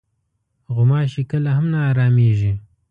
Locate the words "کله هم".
1.31-1.65